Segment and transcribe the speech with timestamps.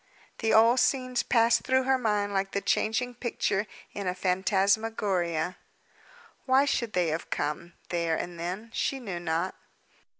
[0.39, 5.57] The old scenes passed through her mind like the changing picture in a phantasmagoria.
[6.47, 8.71] Why should they have come, there and then?
[8.73, 9.53] She knew not.